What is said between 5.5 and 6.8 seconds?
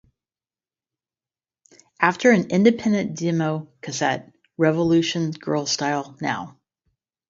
Style Now!